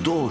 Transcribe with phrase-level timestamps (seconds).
[0.00, 0.30] hudo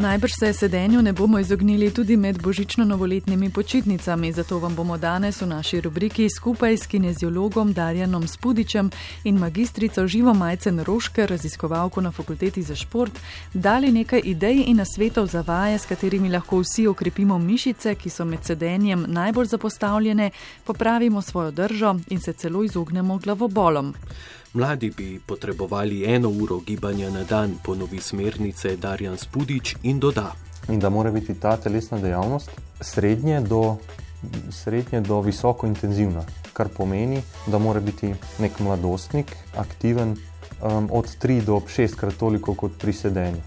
[0.00, 5.46] Najbrž se sedenju ne bomo izognili tudi med božično-novoletnimi počitnicami, zato vam bomo danes v
[5.46, 8.90] naši rubriki skupaj s kineziologom Darjanom Spudičem
[9.24, 13.12] in magistrico Živo Majcen Roške, raziskovalko na fakulteti za šport,
[13.54, 18.24] dali nekaj idej in nasvetov za vaje, s katerimi lahko vsi okrepimo mišice, ki so
[18.24, 20.30] med sedenjem najbolj zapostavljene,
[20.64, 23.94] popravimo svojo držo in se celo izognemo glavobolom.
[24.52, 30.34] Mladi bi potrebovali eno uro gibanja na dan, ponovi smernice Darjan Spudič in doda.
[30.68, 32.50] In da mora biti ta telesna dejavnost
[32.80, 33.76] srednje do,
[34.50, 40.16] srednje do visoko intenzivna, kar pomeni, da mora biti nek mladostnik aktiven
[40.62, 43.42] um, od 3 do 6 krat toliko kot pri sedenju.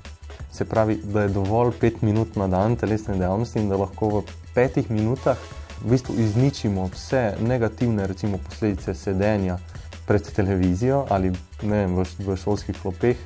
[0.52, 4.24] Se pravi, da je dovolj 5 minut na dan telesne dejavnosti in da lahko v
[4.56, 5.38] 5 minutah
[5.84, 9.60] v bistvu izničimo vse negativne recimo, posledice sedenja
[10.08, 13.18] pred televizijo ali vem, v, v šolskih klopeh,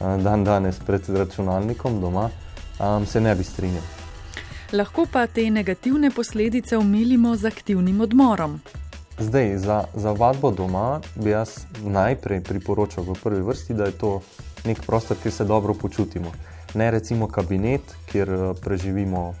[0.00, 2.30] dan danes pred računalnikom doma,
[2.80, 3.84] um, se ne bi strinjal.
[4.72, 8.60] Lahko pa te negativne posledice umilimo z aktivnim odmorom.
[9.18, 14.20] Zdaj, za, za vadbo doma bi jaz najprej priporočal v prvi vrsti, da je to
[14.64, 16.32] nek prostor, kjer se dobro počutimo.
[16.74, 19.34] Ne recimo kabinet, kjer preživimo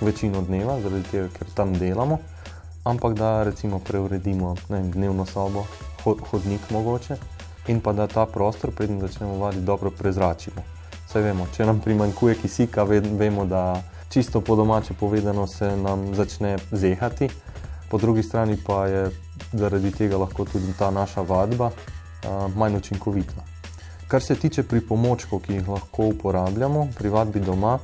[0.00, 2.18] večino dneva, zaradi tega, ker tam delamo,
[2.84, 5.64] ampak da recimo preuredimo vem, dnevno sobo,
[6.04, 7.16] hodnik mogoče
[7.66, 10.62] in pa da ta prostor, preden začnemo vaditi, dobro prezračimo.
[11.08, 16.56] Saj vemo, če nam primanjkuje kisika, vemo, da čisto po domače povedano se nam začne
[16.70, 17.28] zehati,
[17.90, 19.10] po drugi strani pa je
[19.52, 23.44] zaradi tega lahko tudi ta naša vadba uh, manj učinkovita.
[24.08, 27.78] Kar se tiče pripomočkov, ki jih lahko uporabljamo pri vadbi doma,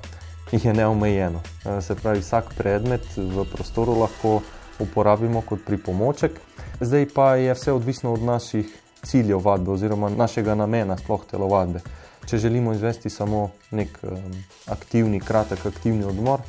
[0.52, 1.40] jih je neomejeno.
[1.80, 4.40] Se pravi, vsak predmet v prostoru lahko
[4.80, 6.40] uporabimo kot pripomoček,
[6.80, 11.80] zdaj pa je vse odvisno od naših ciljev vadbe oziroma našega namena, sploh telovadbe.
[12.26, 14.18] Če želimo izvesti samo nek um,
[14.66, 16.40] aktivni, kratek aktivni odmor,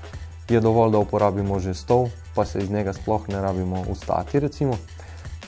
[0.50, 4.40] je dovolj, da uporabimo že stol, pa se iz njega sploh ne rabimo ustati.
[4.40, 4.78] Recimo.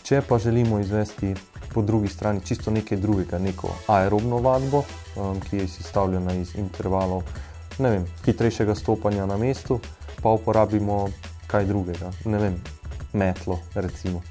[0.03, 1.35] Če pa želimo izvesti
[1.73, 4.83] po drugi strani čisto nekaj drugega, neko aerobno vadbo,
[5.15, 7.23] um, ki je sestavljena iz intervalov,
[7.79, 9.79] ne vem, hitrejšega stopanja na mestu,
[10.21, 11.07] pa uporabimo
[11.47, 12.59] kaj drugega, ne vem,
[13.13, 13.59] metlo.
[13.75, 14.22] Recimo.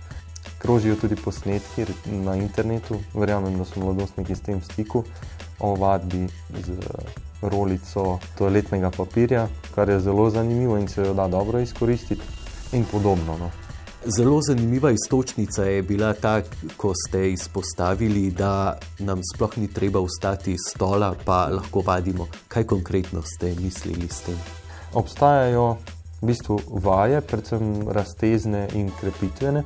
[0.59, 5.05] Krožijo tudi posnetki na internetu, verjamem, da so mladostniki s tem v stiku,
[5.59, 6.29] o vadbi
[6.67, 6.77] z
[7.43, 12.23] rolico toaletnega papirja, kar je zelo zanimivo in se jo da dobro izkoristiti,
[12.73, 13.39] in podobno.
[13.39, 13.51] No.
[14.07, 16.43] Zelo zanimiva istočnica je bila ta,
[16.77, 22.27] ko ste izpostavili, da nam sploh ni treba vstati iz stola, pa lahko vadimo.
[22.49, 24.39] Kaj konkretno ste mislili s tem?
[24.93, 25.77] Obstajajo
[26.23, 29.65] v bistvu vaje, predvsem raztezne in krepitvene,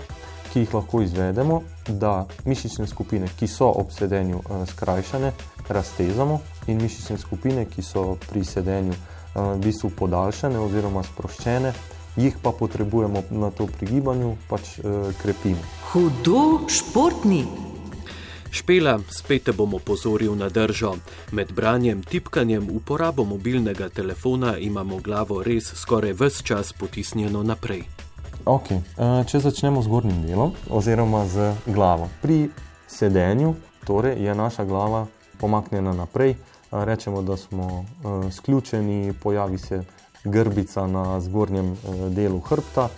[0.53, 5.33] ki jih lahko izvedemo, da mišične skupine, ki so ob sedenju uh, skrajšane,
[5.69, 11.75] raztezamo, in mišične skupine, ki so pri sedenju uh, v bistvu podaljšane oziroma sproščene,
[12.17, 15.61] jih pa potrebujemo na to prigibanju, pač uh, krepimo.
[15.93, 17.66] Hudo športni.
[18.57, 20.95] Špela, spet te bom opozoril na držo.
[21.37, 27.83] Med branjem, tipkanjem, uporabo mobilnega telefona imamo glavo res skoraj vse čas potisnjeno naprej.
[28.49, 28.81] Okay.
[29.29, 32.09] Če začnemo z gornjim delom, oziroma z glavo.
[32.23, 32.49] Pri
[32.89, 35.05] sedenju torej, je naša glava
[35.37, 36.39] pomaknjena naprej,
[36.73, 37.85] rečemo, da smo
[38.33, 39.83] sključeni, pojavi se
[40.25, 41.77] grbica na zgornjem
[42.09, 42.89] delu hrbta.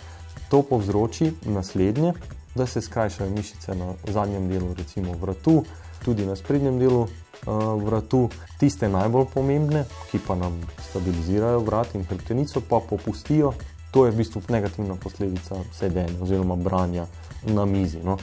[0.49, 2.13] To povzroči naslednje,
[2.59, 5.63] da se skrajšajo mišice na zadnjem delu, recimo vratu,
[6.03, 8.27] tudi na sprednjem delu uh, vratu,
[8.59, 10.59] tiste najbolj pomembne, ki pa nam
[10.89, 13.53] stabilizirajo vrat in hrbtenico, pa popustijo.
[13.91, 17.07] To je v bistvu negativna posledica sedenja oziroma branja
[17.47, 18.03] na mizi.
[18.03, 18.17] No.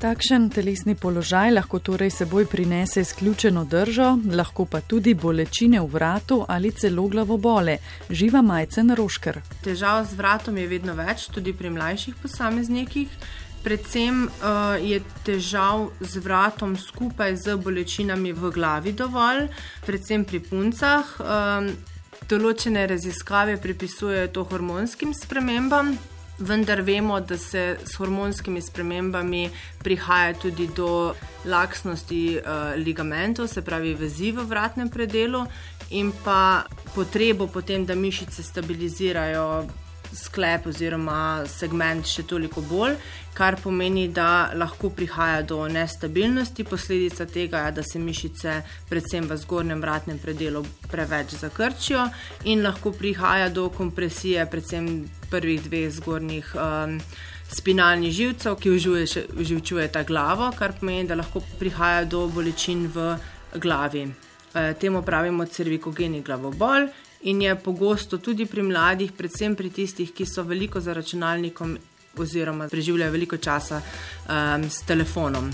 [0.00, 6.38] Takšen telesni položaj lahko torej seboj prinese izključeno držo, lahko pa tudi bolečine v vratu
[6.48, 7.76] ali celo glavobole.
[8.10, 9.42] Živa majce na rošker.
[9.60, 13.12] Težav z vratom je vedno več, tudi pri mlajših posameznikih.
[13.60, 19.50] Predvsem uh, je težav z vratom skupaj z bolečinami v glavi dovolj,
[19.84, 21.12] predvsem pri puncah.
[21.20, 21.68] Um,
[22.30, 25.92] določene raziskave pripisujejo to hormonskim spremembam,
[26.40, 31.14] vendar vemo, da se s hormonskimi spremembami prihaja tudi do
[31.44, 35.44] laksnosti uh, ligamentov, se pravi vezi v vratnem predelu,
[35.90, 36.64] in pa
[36.94, 39.66] potrebo potem, da mišice stabilizirajo
[40.12, 42.96] sklep oziroma segment še toliko bolj,
[43.34, 46.64] kar pomeni, da lahko prihaja do nestabilnosti.
[46.64, 48.60] Posledica tega je, da se mišice,
[48.90, 52.06] predvsem v zgornjem vratnem predelu, preveč zakrčijo
[52.44, 54.88] in lahko prihaja do kompresije, predvsem
[55.30, 56.96] prvih dveh zgornjih um,
[57.50, 58.70] spinalnih živcev, ki
[59.38, 63.14] uživčujeta glavo, kar pomeni, da lahko prihaja do bolečin v
[63.58, 64.08] glavi.
[64.54, 66.88] E, temu pravimo cervikogeni glavobol
[67.22, 71.78] in je pogosto tudi pri mladih, predvsem pri tistih, ki so veliko za računalnikom
[72.18, 75.52] oziroma preživljajo veliko časa um, s telefonom.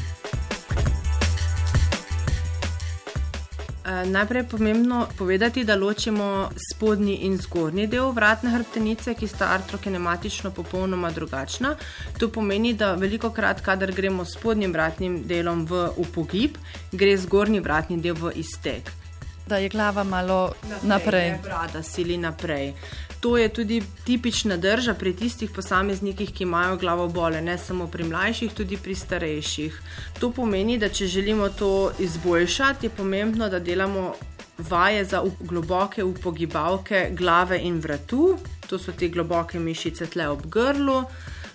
[3.86, 10.50] Najprej je pomembno povedati, da ločimo spodnji in zgornji del vratne hrbtenice, ki sta artrokinematično
[10.50, 11.76] popolnoma drugačna.
[12.18, 16.58] To pomeni, da veliko krat, kadar gremo s spodnjim vratnim delom v upogib,
[16.92, 19.05] gre zgornji vratni del v iztek.
[19.46, 20.52] Da je glava malo
[20.82, 21.30] naprej.
[21.30, 21.38] naprej.
[21.42, 22.74] Brada sili naprej.
[23.20, 28.04] To je tudi tipična drža pri tistih posameznikih, ki imajo glavo bole, ne samo pri
[28.04, 29.80] mlajših, tudi pri starejših.
[30.20, 34.14] To pomeni, da če želimo to izboljšati, je pomembno, da delamo
[34.58, 38.38] vaje za globoke upogibalke glave in vratu.
[38.68, 41.04] To so te globoke mišice tle ob grlu.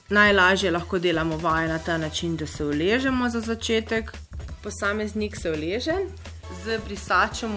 [0.09, 4.11] Najlažje lahko delamo vaje na ta način, da se uležemo za začetek.
[4.63, 5.95] Posameznik se uleže,
[6.63, 7.51] z brisačem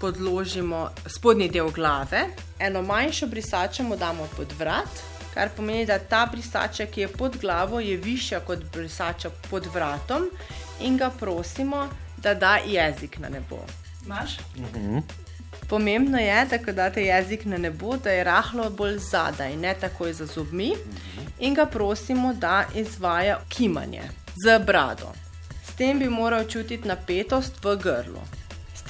[0.00, 2.24] podložimo spodnji del glave,
[2.58, 4.88] eno manjšo brisačo mu damo pod vrat,
[5.34, 10.28] kar pomeni, da ta brisača, ki je pod glavo, je višja kot brisača pod vratom,
[10.80, 13.58] in ga prosimo, da da jezik na nebo.
[14.06, 14.38] Imaš?
[14.56, 14.98] Mhm.
[15.68, 20.12] Pomembno je, da ko date jezik na nebo, da je rahlo bolj zadaj, ne takoj
[20.12, 20.74] za zobmi,
[21.38, 24.02] in ga prosimo, da izvaja kimanje
[24.44, 25.12] z brado.
[25.80, 28.20] S tem bi moral čutiti napetost v grlu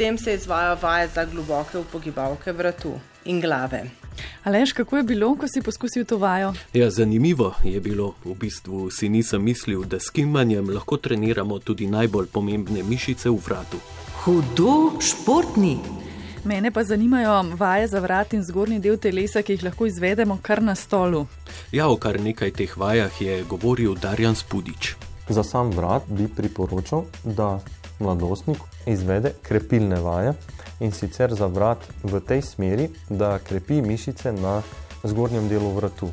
[0.01, 2.93] tem se izvajo vaje za globoke upogibalke vratu
[3.25, 3.83] in glave.
[4.45, 6.55] Alež, kako je bilo, ko si poskusil to vajo?
[6.73, 8.15] Ja, zanimivo je bilo.
[8.25, 13.37] V bistvu si nisem mislil, da s kimanjem lahko treniramo tudi najbolj pomembne mišice v
[13.45, 13.77] vratu.
[14.25, 15.77] Hudo športni.
[16.45, 20.63] Mene pa zanimajo vaje za vrat in zgornji del telesa, ki jih lahko izvedemo kar
[20.63, 21.27] na stolu.
[21.73, 25.10] Ja, o kar nekaj teh vajah je govoril Darjan Spudič.
[25.31, 27.61] Za sam vrat bi priporočal, da
[28.01, 30.33] mladostnik izvede krepilne vaje
[30.81, 34.63] in sicer za vrat v tej smeri, da krepi mišice na
[35.05, 36.09] zgornjem delu vratu.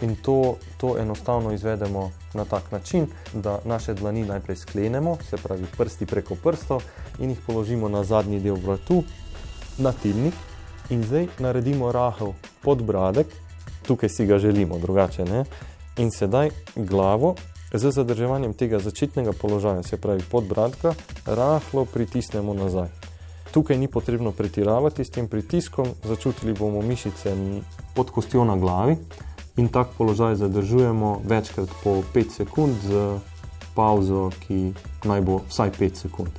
[0.00, 5.66] In to, to enostavno izvedemo na tak način, da naše dlani najprej sklenemo, se pravi
[5.76, 6.82] prsti preko prstov,
[7.18, 9.02] in jih položimo na zadnji del vratu,
[9.78, 10.34] na tilnik,
[10.90, 12.32] in zdaj naredimo rahel
[12.62, 13.26] podbradek,
[13.86, 15.44] tukaj si ga želimo, drugače ne.
[15.96, 17.34] In sedaj glavo
[17.72, 20.94] z zadrževanjem tega začetnega položaja, se pravi podbradka,
[21.26, 22.88] rahlo pritisnemo nazaj.
[23.52, 27.36] Tukaj ni potrebno pretiravati s tem pritiskom, začutili bomo mišice
[27.94, 28.96] pod kostjo na glavi
[29.56, 33.20] in tak položaj zadržujemo večkrat po 5 sekund z
[33.74, 34.72] pauzo, ki
[35.04, 36.32] naj bo vsaj 5 sekund.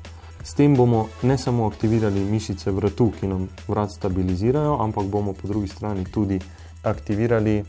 [0.43, 5.47] S tem bomo ne samo aktivirali mišice vratu, ki nam vrat stabilizirajo, ampak bomo po
[5.47, 6.39] drugi strani tudi
[6.83, 7.63] aktivirali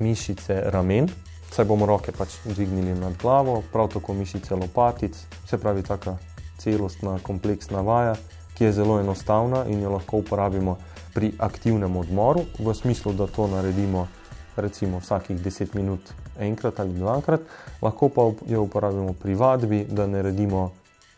[0.00, 1.08] mišice ramen,
[1.50, 5.16] saj bomo roke pač dvignili nad glavo, prav tako mišice lopatic,
[5.46, 6.16] se pravi, taka
[6.58, 8.14] celostna, kompleksna vaja,
[8.58, 10.76] ki je zelo enostavna in jo lahko uporabimo
[11.14, 14.08] pri aktivnem odmoru, v smislu, da to naredimo
[14.56, 16.00] recimo vsakih 10 minut,
[16.38, 17.40] enkrat ali dvakrat,
[17.82, 20.72] lahko pa jo uporabimo pri vadbi, da naredimo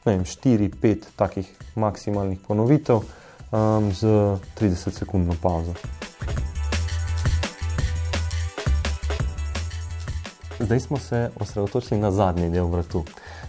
[0.04, 4.06] 4-5 takih maksimalnih ponovitev um, z
[4.60, 5.74] 30-sekundno pauzo.
[10.60, 13.04] Zdaj smo se osredotočili na zadnji del vratu.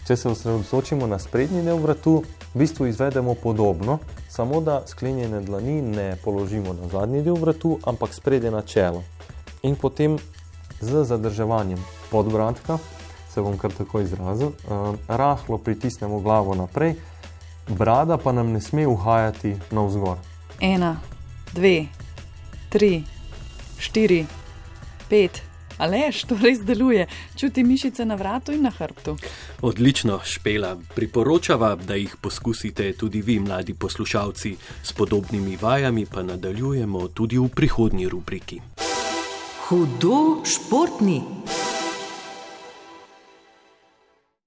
[0.08, 2.22] Če se osredotočimo na sprednji del vratu,
[2.53, 3.98] v bistvu izvedemo podobno,
[4.30, 9.03] samo da sklenjene dlani ne položimo na zadnji del vratu, ampak spredje na čelo.
[9.62, 10.18] In potem
[10.80, 12.80] z zadrževanjem podbradka,
[13.34, 16.96] se bom kar tako izrazil, eh, rahlo pritisnemo glavo naprej,
[17.68, 20.18] brada pa nam ne sme uhajati navzgor.
[20.62, 20.96] Ena,
[21.53, 21.86] dve,
[22.70, 23.03] tri,
[23.77, 24.25] štiri,
[25.10, 25.50] pet.
[25.81, 29.15] Alež, to res deluje, čuti mišice na vratu in na hrbtu.
[29.65, 30.75] Odlično, špela.
[30.95, 34.55] Priporočava, da jih poskusite tudi vi, mladi poslušalci.
[34.83, 38.61] S podobnimi vajami pa nadaljujemo tudi v prihodnji rubriki.
[39.65, 41.21] Hudo športni.